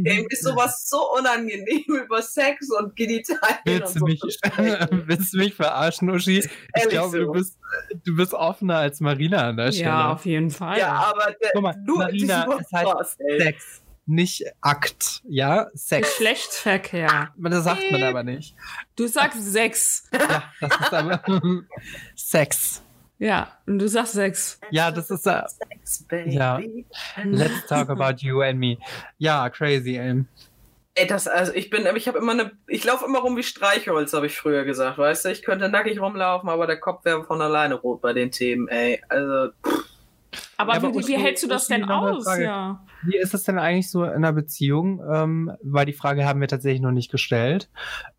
[0.03, 4.21] Ey, ist sowas so unangenehm über Sex und Genitalien Willst und du so mich,
[5.07, 6.39] willst du mich verarschen, Uschi?
[6.39, 7.25] Ich Ehrlich glaube, so.
[7.25, 7.57] du bist,
[8.05, 9.87] du bist offener als Marina an der Stelle.
[9.87, 10.79] Ja, auf jeden Fall.
[10.79, 13.41] Ja, aber der, Guck mal, nur Marina, es heißt ey.
[13.41, 15.21] Sex, nicht Akt.
[15.27, 16.09] Ja, Sex.
[16.09, 17.33] Geschlechtsverkehr.
[17.37, 18.55] Das sagt man aber nicht.
[18.95, 20.09] Du sagst Sex.
[20.11, 21.21] Ja, das ist aber
[22.15, 22.83] Sex.
[23.23, 24.59] Ja, und du sagst Sex.
[24.69, 26.33] Ja, das ist äh, Sex, baby.
[26.35, 26.59] Ja.
[27.23, 28.77] Let's talk about you and me.
[29.17, 30.25] Ja, crazy, ey.
[30.95, 34.11] Ey, das, also ich bin, ich habe immer eine, ich laufe immer rum wie Streichholz,
[34.11, 37.41] habe ich früher gesagt, weißt du, ich könnte nackig rumlaufen, aber der Kopf wäre von
[37.41, 39.01] alleine rot bei den Themen, ey.
[39.07, 39.53] Also,
[40.63, 42.25] Aber, Ja, aber wie, wie hältst du das denn aus?
[42.39, 42.85] Ja.
[43.05, 45.01] Wie ist es denn eigentlich so in einer Beziehung?
[45.11, 47.69] Ähm, weil die Frage haben wir tatsächlich noch nicht gestellt.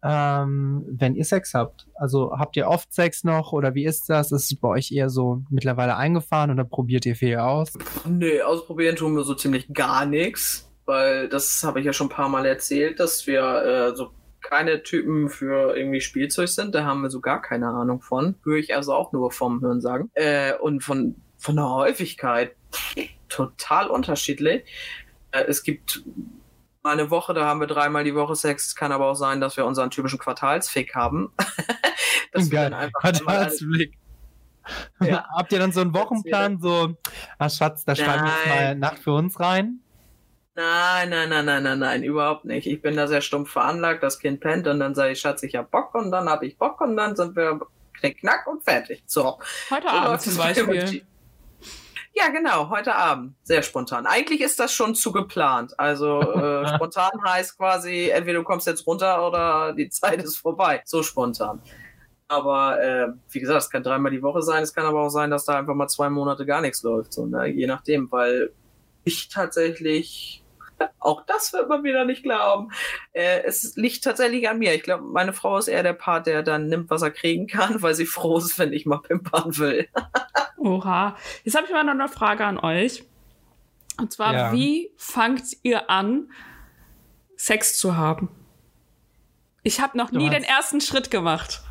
[0.03, 4.31] Ähm, wenn ihr Sex habt, also habt ihr oft Sex noch oder wie ist das?
[4.31, 7.73] Ist es bei euch eher so mittlerweile eingefahren oder probiert ihr viel aus?
[8.07, 12.11] nee, ausprobieren tun wir so ziemlich gar nichts, weil das habe ich ja schon ein
[12.11, 14.11] paar Mal erzählt, dass wir äh, so
[14.45, 18.37] keine Typen für irgendwie Spielzeug sind, da haben wir so gar keine Ahnung von.
[18.45, 20.11] Höre ich also auch nur vom Hörensagen.
[20.15, 22.57] Äh, und von, von der Häufigkeit
[23.29, 24.65] total unterschiedlich.
[25.31, 26.03] Äh, es gibt
[26.83, 28.69] mal eine Woche, da haben wir dreimal die Woche Sex.
[28.69, 31.33] Es kann aber auch sein, dass wir unseren typischen Quartalsfick haben.
[32.33, 33.99] dass einmal alle- Quartalsblick.
[35.01, 35.27] Ja.
[35.37, 36.97] Habt ihr dann so einen Wochenplan, so,
[37.39, 38.75] ah Schatz, da schreiben wir mal.
[38.77, 39.81] Nacht für uns rein?
[40.55, 42.67] Nein, nein, nein, nein, nein, nein, überhaupt nicht.
[42.67, 44.03] Ich bin da sehr stumpf veranlagt.
[44.03, 46.57] Das Kind pennt und dann sage ich, Schatz, ich hab Bock und dann hab ich
[46.57, 47.61] Bock und dann sind wir
[48.01, 49.03] knick, knack und fertig.
[49.05, 49.39] So.
[49.69, 50.37] Heute so Abend zum.
[50.39, 51.05] Beispiel.
[52.17, 53.35] Ja, genau, heute Abend.
[53.43, 54.07] Sehr spontan.
[54.07, 55.79] Eigentlich ist das schon zu geplant.
[55.79, 60.81] Also äh, spontan heißt quasi, entweder du kommst jetzt runter oder die Zeit ist vorbei.
[60.85, 61.61] So spontan.
[62.29, 64.63] Aber äh, wie gesagt, es kann dreimal die Woche sein.
[64.63, 67.13] Es kann aber auch sein, dass da einfach mal zwei Monate gar nichts läuft.
[67.13, 67.49] So, ne?
[67.49, 68.53] Je nachdem, weil
[69.03, 70.44] ich tatsächlich,
[70.99, 72.71] auch das wird man wieder nicht glauben,
[73.13, 74.75] äh, es liegt tatsächlich an mir.
[74.75, 77.83] Ich glaube, meine Frau ist eher der Part, der dann nimmt, was er kriegen kann,
[77.83, 79.89] weil sie froh ist, wenn ich mal pimpern will.
[80.57, 81.17] Oha.
[81.45, 83.05] Jetzt habe ich mal noch eine Frage an euch.
[83.99, 84.53] Und zwar, Ja.
[84.53, 86.31] wie fangt ihr an,
[87.37, 88.29] Sex zu haben?
[89.63, 91.63] Ich habe noch Du nie den ersten Schritt gemacht.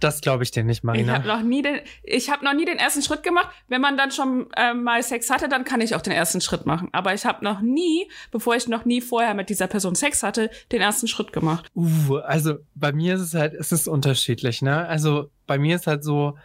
[0.00, 1.14] Das glaube ich dir nicht, Ich Marina.
[1.14, 3.48] habe noch nie den, ich habe noch nie den ersten Schritt gemacht.
[3.68, 6.66] Wenn man dann schon ähm, mal Sex hatte, dann kann ich auch den ersten Schritt
[6.66, 6.88] machen.
[6.92, 10.50] Aber ich habe noch nie, bevor ich noch nie vorher mit dieser Person Sex hatte,
[10.70, 11.70] den ersten Schritt gemacht.
[11.74, 14.86] Uh, also bei mir ist es halt, es ist unterschiedlich, ne?
[14.86, 16.36] Also bei mir ist halt so,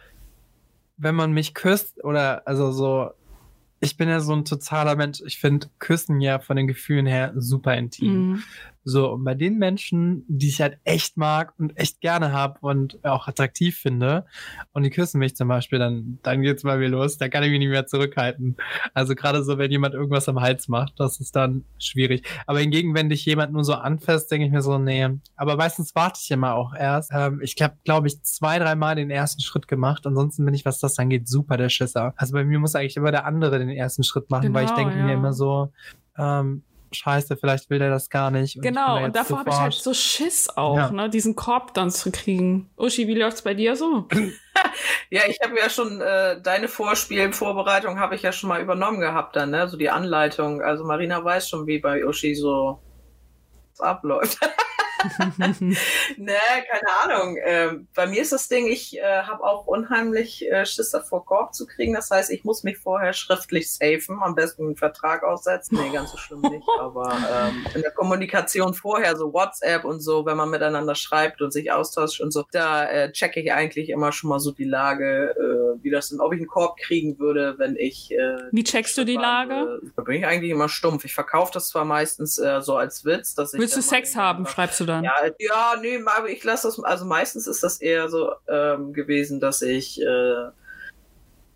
[0.96, 3.10] wenn man mich küsst oder also so,
[3.80, 5.20] ich bin ja so ein totaler Mensch.
[5.24, 8.30] Ich finde Küssen ja von den Gefühlen her super intim.
[8.30, 8.42] Mhm.
[8.88, 13.04] So, und bei den Menschen, die ich halt echt mag und echt gerne habe und
[13.04, 14.24] auch attraktiv finde,
[14.72, 17.50] und die küssen mich zum Beispiel, dann, dann geht's bei mir los, da kann ich
[17.50, 18.56] mich nicht mehr zurückhalten.
[18.94, 22.26] Also gerade so, wenn jemand irgendwas am Hals macht, das ist dann schwierig.
[22.46, 25.06] Aber hingegen, wenn dich jemand nur so anfasst, denke ich mir so, nee.
[25.36, 27.10] Aber meistens warte ich immer auch erst.
[27.12, 30.06] Ähm, ich habe, glaube ich, zwei, dreimal den ersten Schritt gemacht.
[30.06, 32.14] Ansonsten bin ich, was das angeht, super der Schisser.
[32.16, 34.88] Also bei mir muss eigentlich immer der andere den ersten Schritt machen, weil ich Genau,
[34.88, 35.04] denke ja.
[35.04, 35.72] mir immer so,
[36.16, 38.56] ähm, scheiße, vielleicht will der das gar nicht.
[38.56, 40.90] und Genau, und davor habe ich halt so Schiss auch, Ja.
[40.90, 42.70] ne, diesen Korb dann zu kriegen.
[42.76, 44.06] Uschi, wie läuft's bei dir so?
[45.10, 49.36] Ja, ich habe ja schon äh, deine Vorspielvorbereitung habe ich ja schon mal übernommen gehabt
[49.36, 49.68] dann, ne?
[49.68, 50.60] So die Anleitung.
[50.62, 52.82] Also Marina weiß schon, wie bei Uschi so
[53.78, 54.38] abläuft.
[55.60, 56.34] ne,
[56.70, 57.36] keine Ahnung.
[57.44, 61.54] Ähm, bei mir ist das Ding, ich äh, habe auch unheimlich äh, Schiss davor, Korb
[61.54, 61.94] zu kriegen.
[61.94, 65.78] Das heißt, ich muss mich vorher schriftlich safen, am besten einen Vertrag aussetzen.
[65.80, 66.66] Nee, ganz so schlimm nicht.
[66.80, 71.52] Aber ähm, in der Kommunikation vorher, so WhatsApp und so, wenn man miteinander schreibt und
[71.52, 75.34] sich austauscht und so, da äh, checke ich eigentlich immer schon mal so die Lage,
[75.38, 78.96] äh, wie das denn, ob ich einen Korb kriegen würde, wenn ich äh, Wie checkst
[78.98, 79.68] du die Lage?
[79.68, 79.92] würde.
[79.96, 81.04] Da bin ich eigentlich immer stumpf.
[81.04, 84.46] Ich verkaufe das zwar meistens äh, so als Witz, dass ich Willst du Sex haben,
[84.46, 85.04] schreibst du dann?
[85.04, 89.40] Ja, ja, nee, aber ich lasse das, also meistens ist das eher so ähm, gewesen,
[89.40, 90.04] dass ich, äh,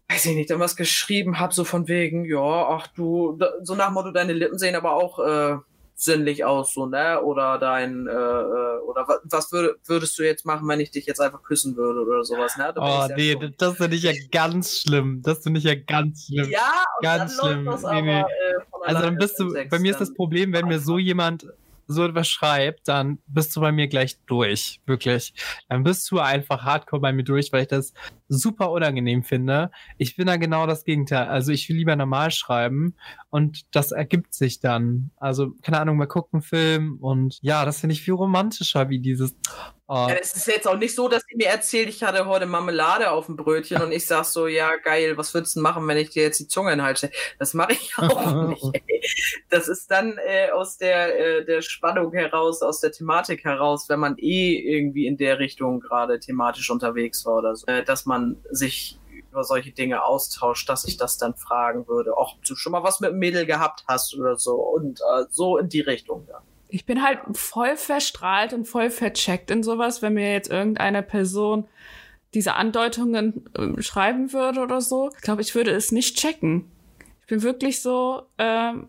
[0.08, 3.74] weiß ich nicht, dann was geschrieben habe, so von wegen, ja, ach du, da, so
[3.74, 5.56] nach Motto, deine Lippen sehen aber auch äh,
[5.94, 7.22] sinnlich aus, so, ne?
[7.22, 11.06] Oder dein, äh, äh oder was, was würde, würdest du jetzt machen, wenn ich dich
[11.06, 12.72] jetzt einfach küssen würde oder sowas, ne?
[12.76, 13.54] Oh, nee, schon.
[13.56, 15.22] das finde ich ja ganz schlimm.
[15.22, 16.50] Das finde ich ja ganz schlimm.
[16.50, 17.64] Ja, ganz schlimm.
[17.64, 18.20] Nee, nee.
[18.20, 21.46] Aber, äh, also dann bist du, bei mir ist das Problem, wenn mir so jemand
[21.92, 24.80] so etwas schreibt, dann bist du bei mir gleich durch.
[24.86, 25.34] Wirklich.
[25.68, 27.92] Dann bist du einfach hardcore bei mir durch, weil ich das
[28.28, 29.70] super unangenehm finde.
[29.98, 31.28] Ich bin da genau das Gegenteil.
[31.28, 32.96] Also ich will lieber normal schreiben
[33.30, 35.10] und das ergibt sich dann.
[35.16, 39.34] Also, keine Ahnung, wir gucken Film und ja, das finde ich viel romantischer wie dieses.
[39.88, 40.06] Oh.
[40.08, 43.10] Ja, es ist jetzt auch nicht so, dass sie mir erzählt, ich hatte heute Marmelade
[43.10, 46.10] auf dem Brötchen und ich sag so, ja geil, was würdest du machen, wenn ich
[46.10, 47.12] dir jetzt die Zunge in den Hals stelle?
[47.38, 48.82] Das mache ich auch nicht.
[49.50, 54.00] Das ist dann äh, aus der, äh, der Spannung heraus, aus der Thematik heraus, wenn
[54.00, 58.12] man eh irgendwie in der Richtung gerade thematisch unterwegs war oder so, äh, dass man
[58.12, 58.98] man sich
[59.30, 63.00] über solche Dinge austauscht, dass ich das dann fragen würde, ob du schon mal was
[63.00, 66.42] mit einem Mädel gehabt hast oder so und äh, so in die Richtung dann.
[66.68, 71.66] Ich bin halt voll verstrahlt und voll vercheckt in sowas, wenn mir jetzt irgendeine Person
[72.34, 75.10] diese Andeutungen äh, schreiben würde oder so.
[75.14, 76.70] Ich glaube, ich würde es nicht checken.
[77.20, 78.88] Ich bin wirklich so, ähm,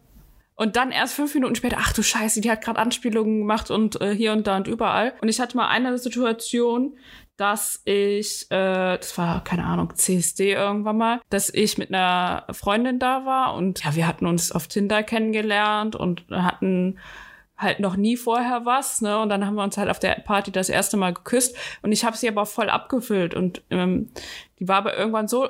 [0.55, 3.99] und dann erst fünf Minuten später, ach du Scheiße, die hat gerade Anspielungen gemacht und
[4.01, 5.13] äh, hier und da und überall.
[5.21, 6.95] Und ich hatte mal eine Situation,
[7.37, 12.99] dass ich, äh, das war, keine Ahnung, CSD irgendwann mal, dass ich mit einer Freundin
[12.99, 16.99] da war und ja, wir hatten uns auf Tinder kennengelernt und hatten
[17.57, 19.19] halt noch nie vorher was, ne?
[19.19, 22.03] Und dann haben wir uns halt auf der Party das erste Mal geküsst und ich
[22.03, 24.11] habe sie aber voll abgefüllt und ähm,
[24.63, 25.49] die war aber irgendwann so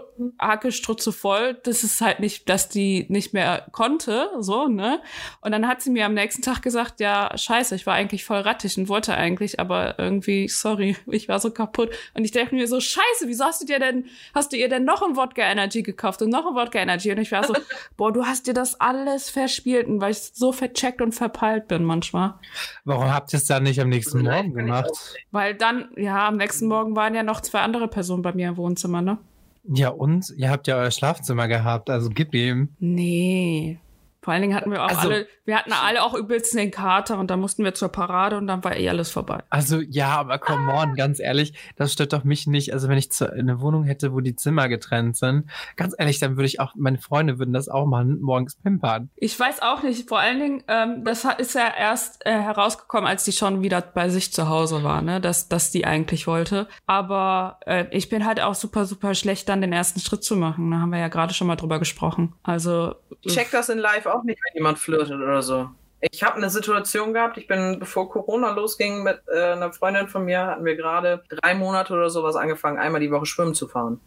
[0.70, 5.02] strutze voll, dass es halt nicht, dass die nicht mehr konnte, so, ne?
[5.42, 8.40] Und dann hat sie mir am nächsten Tag gesagt, ja, scheiße, ich war eigentlich voll
[8.40, 11.92] rattig und wollte eigentlich, aber irgendwie, sorry, ich war so kaputt.
[12.16, 14.84] Und ich dachte mir so, scheiße, wieso hast du dir denn, hast du ihr denn
[14.84, 17.12] noch ein Wodka Energy gekauft und noch ein Wodka Energy?
[17.12, 17.54] Und ich war so,
[17.98, 22.36] boah, du hast dir das alles verspielt, weil ich so vercheckt und verpeilt bin manchmal.
[22.84, 24.90] Warum habt ihr es dann nicht am nächsten Morgen gemacht?
[25.30, 28.58] Weil dann, ja, am nächsten Morgen waren ja noch zwei andere Personen bei mir im
[28.58, 29.18] Wohnzimmer, ne?
[29.66, 32.70] Ja, und ihr habt ja euer Schlafzimmer gehabt, also gib ihm.
[32.80, 33.80] Nee.
[34.24, 37.20] Vor allen Dingen hatten wir auch also, alle, wir hatten alle auch übelst den Kater
[37.20, 39.44] und dann mussten wir zur Parade und dann war eh alles vorbei.
[39.50, 42.74] Also ja, aber come on, ganz ehrlich, das stört doch mich nicht.
[42.74, 46.46] Also wenn ich eine Wohnung hätte, wo die Zimmer getrennt sind, ganz ehrlich, dann würde
[46.46, 49.10] ich auch, meine Freunde würden das auch machen, morgens pimpern.
[49.16, 53.26] Ich weiß auch nicht, vor allen Dingen, ähm, das ist ja erst äh, herausgekommen, als
[53.26, 56.68] die schon wieder bei sich zu Hause war, ne, dass, dass die eigentlich wollte.
[56.86, 60.72] Aber äh, ich bin halt auch super, super schlecht, dann den ersten Schritt zu machen.
[60.72, 62.34] Da haben wir ja gerade schon mal drüber gesprochen.
[62.44, 62.96] Also.
[63.28, 65.70] Check das in live auch nicht, wenn jemand flirtet oder so.
[66.12, 70.26] Ich habe eine Situation gehabt, ich bin, bevor Corona losging, mit äh, einer Freundin von
[70.26, 74.02] mir, hatten wir gerade drei Monate oder sowas angefangen, einmal die Woche schwimmen zu fahren.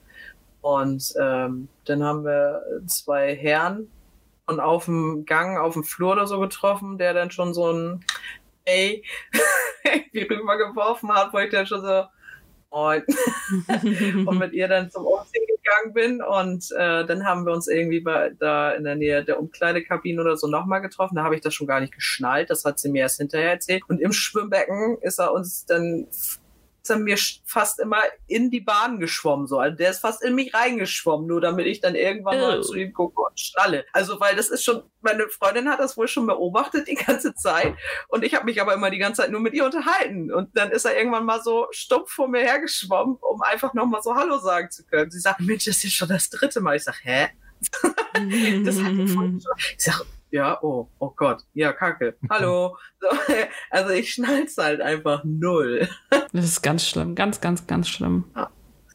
[0.61, 3.91] Und ähm, dann haben wir zwei Herren
[4.47, 8.05] und auf dem Gang, auf dem Flur oder so getroffen, der dann schon so ein
[8.65, 9.03] Ey
[9.85, 12.05] irgendwie rübergeworfen hat, wo ich dann schon so,
[12.71, 13.03] Moin.
[14.27, 16.23] und mit ihr dann zum Umziehen gegangen bin.
[16.23, 20.37] Und äh, dann haben wir uns irgendwie bei, da in der Nähe der Umkleidekabine oder
[20.37, 21.17] so nochmal getroffen.
[21.17, 22.51] Da habe ich das schon gar nicht geschnallt.
[22.51, 23.83] Das hat sie mir erst hinterher erzählt.
[23.89, 26.07] Und im Schwimmbecken ist er uns dann
[26.87, 29.59] ist er mir fast immer in die Bahn geschwommen, so.
[29.59, 32.93] Also der ist fast in mich reingeschwommen, nur damit ich dann irgendwann mal zu ihm
[32.93, 33.85] gucke und schnalle.
[33.93, 37.75] Also, weil das ist schon, meine Freundin hat das wohl schon beobachtet die ganze Zeit
[38.09, 40.71] und ich habe mich aber immer die ganze Zeit nur mit ihr unterhalten und dann
[40.71, 44.71] ist er irgendwann mal so stumpf vor mir hergeschwommen, um einfach nochmal so Hallo sagen
[44.71, 45.11] zu können.
[45.11, 46.77] Sie sagt, Mensch, das ist jetzt schon das dritte Mal.
[46.77, 47.29] Ich sag, hä?
[48.65, 48.93] das hat
[49.77, 52.17] ich sag, ja, oh, oh Gott, ja, kacke.
[52.31, 52.77] Hallo.
[53.01, 53.09] So,
[53.71, 55.89] also ich schnall's halt einfach null.
[56.33, 58.25] Das ist ganz schlimm, ganz, ganz, ganz schlimm.
[58.35, 58.51] Ja,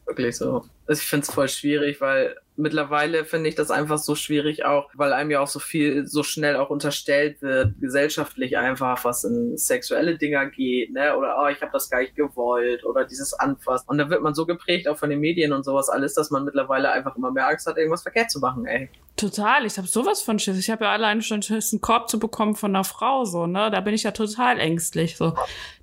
[0.06, 0.64] wirklich so.
[0.88, 5.14] Also ich find's voll schwierig, weil mittlerweile finde ich das einfach so schwierig auch, weil
[5.14, 10.18] einem ja auch so viel, so schnell auch unterstellt wird, gesellschaftlich einfach, was in sexuelle
[10.18, 11.18] Dinger geht, ne?
[11.18, 13.90] Oder oh, ich habe das gar nicht gewollt oder dieses Anfassen.
[13.90, 16.46] Und da wird man so geprägt, auch von den Medien und sowas alles, dass man
[16.46, 18.90] mittlerweile einfach immer mehr Angst hat, irgendwas verkehrt zu machen, ey.
[19.18, 20.58] Total, ich habe sowas von Schiss.
[20.58, 23.70] Ich habe ja allein schon Schiss, einen Korb zu bekommen von einer Frau, so, ne?
[23.72, 25.34] Da bin ich ja total ängstlich, so.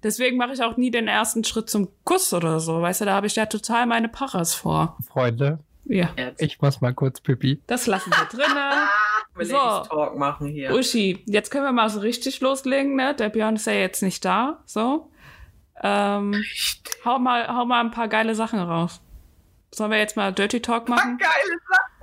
[0.02, 3.14] Deswegen mache ich auch nie den ersten Schritt zum Kuss oder so, weißt du, da
[3.14, 4.87] habe ich ja total meine Paras vor.
[5.06, 6.10] Freunde, ja.
[6.38, 7.62] Ich muss mal kurz pipi.
[7.66, 8.88] Das lassen wir drinnen.
[9.48, 10.74] so, Talk machen hier.
[10.74, 13.14] Uschi, jetzt können wir mal so richtig loslegen, ne?
[13.14, 15.10] Der Björn ist ja jetzt nicht da, so.
[15.82, 16.44] Ähm,
[17.04, 19.00] hau mal, hau mal ein paar geile Sachen raus.
[19.72, 21.12] Sollen wir jetzt mal Dirty Talk machen?
[21.12, 21.98] Ein paar geile Sachen.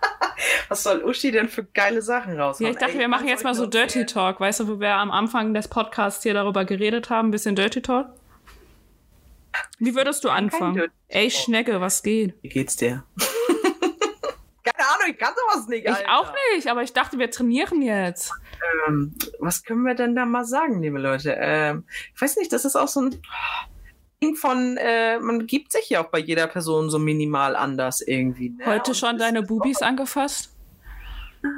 [0.68, 2.66] Was soll Uschi denn für geile Sachen raushauen?
[2.66, 4.06] Ja, ich dachte, Ey, wir machen jetzt mal so Dirty.
[4.06, 7.56] Talk, weißt du, wo wir am Anfang des Podcasts hier darüber geredet haben, ein bisschen
[7.56, 8.06] Dirty Talk.
[9.78, 10.90] Wie würdest du anfangen?
[11.08, 12.34] Ey, Schnecke, was geht?
[12.42, 13.04] Wie geht's dir?
[14.64, 15.84] Keine Ahnung, ich kann sowas nicht.
[15.86, 16.18] Ich Alter.
[16.18, 18.32] auch nicht, aber ich dachte, wir trainieren jetzt.
[18.86, 21.36] Ähm, was können wir denn da mal sagen, liebe Leute?
[21.38, 23.22] Ähm, ich weiß nicht, das ist auch so ein
[24.22, 28.50] Ding von, äh, man gibt sich ja auch bei jeder Person so minimal anders irgendwie.
[28.50, 28.66] Ne?
[28.66, 30.54] Heute Und schon deine Bubis angefasst?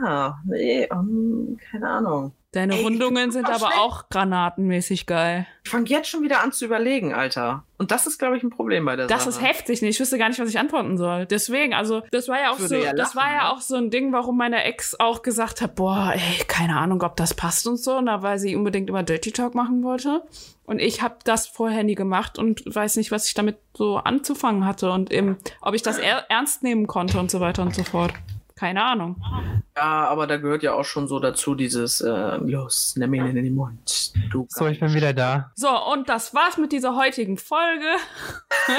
[0.05, 2.33] Ah, nee, um, keine Ahnung.
[2.53, 3.79] Deine Ey, Rundungen sind aber schlecht.
[3.79, 5.47] auch granatenmäßig geil.
[5.65, 7.63] Ich fange jetzt schon wieder an zu überlegen, Alter.
[7.79, 9.31] Und das ist, glaube ich, ein Problem bei der Das Sache.
[9.31, 9.95] ist heftig nicht.
[9.95, 11.27] Ich wüsste gar nicht, was ich antworten soll.
[11.27, 13.53] Deswegen, also, das war ja auch so, ja das lachen, war ja ne?
[13.53, 17.15] auch so ein Ding, warum meine Ex auch gesagt hat, boah, ey, keine Ahnung, ob
[17.15, 20.25] das passt und so, na, weil sie unbedingt immer Dirty Talk machen wollte.
[20.65, 24.67] Und ich habe das vorher nie gemacht und weiß nicht, was ich damit so anzufangen
[24.67, 27.85] hatte und eben, ob ich das er ernst nehmen konnte und so weiter und so
[27.85, 28.13] fort.
[28.61, 29.17] Keine Ahnung.
[29.75, 33.37] Ja, aber da gehört ja auch schon so dazu dieses, äh, los, nimm ihn in
[33.37, 34.13] den Mund.
[34.31, 35.51] Du So, ich bin wieder da.
[35.55, 37.87] So, und das war's mit dieser heutigen Folge.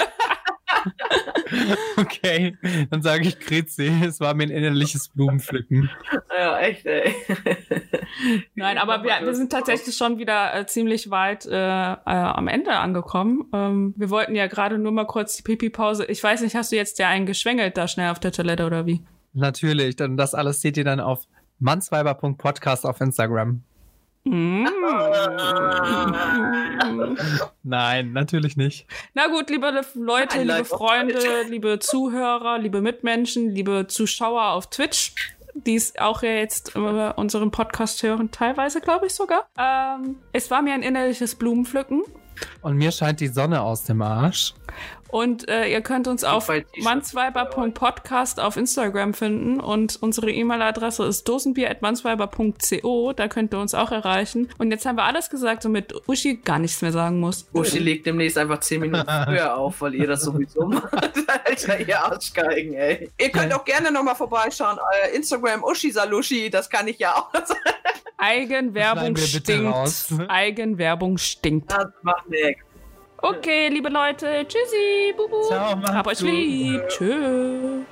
[1.98, 2.58] Okay,
[2.90, 3.92] dann sage ich Grüezi.
[4.04, 5.92] Es war mir ein innerliches Blumenpflücken.
[6.36, 7.14] Ja, echt, ey.
[8.56, 12.72] Nein, aber wir, wir sind tatsächlich schon wieder äh, ziemlich weit äh, äh, am Ende
[12.72, 13.50] angekommen.
[13.54, 16.06] Ähm, wir wollten ja gerade nur mal kurz die Pipi-Pause.
[16.06, 18.86] Ich weiß nicht, hast du jetzt ja einen geschwängelt da schnell auf der Toilette oder
[18.88, 19.04] wie?
[19.34, 21.28] Natürlich, und das alles seht ihr dann auf
[21.60, 23.64] mannsweiber.podcast auf Instagram.
[24.24, 24.68] Mm.
[27.64, 28.86] Nein, natürlich nicht.
[29.14, 35.34] Na gut, liebe Leute, Ein liebe Freunde, liebe Zuhörer, liebe Mitmenschen, liebe Zuschauer auf Twitch,
[35.56, 36.80] die es auch ja jetzt äh,
[37.16, 39.48] unseren Podcast hören, teilweise glaube ich sogar.
[39.58, 42.04] Ähm, es war mir ein innerliches Blumenpflücken.
[42.62, 44.54] Und mir scheint die Sonne aus dem Arsch.
[45.10, 53.14] Und äh, ihr könnt uns auf mansweiber.podcast auf Instagram finden und unsere E-Mail-Adresse ist dosenbier.mansweiber.co,
[53.14, 54.50] da könnt ihr uns auch erreichen.
[54.58, 57.46] Und jetzt haben wir alles gesagt, damit Uschi gar nichts mehr sagen muss.
[57.54, 60.94] Uschi legt demnächst einfach 10 Minuten früher auf, weil ihr das sowieso macht.
[61.46, 63.12] Alter, ihr Arschgeigen, ey.
[63.20, 64.78] Ihr könnt auch gerne nochmal vorbeischauen.
[65.04, 67.32] Äh, Instagram Uschi Saluschi, das kann ich ja auch.
[67.34, 67.54] Das
[68.18, 70.30] Eigenwerbung stinkt.
[70.30, 71.74] Eigenwerbung stinkt.
[72.04, 72.71] macht nichts.
[73.22, 75.48] Okay, liebe Leute, tschüssi, bubu.
[75.48, 76.82] Ciao, Hab euch lieb.
[76.90, 77.86] Tschüss.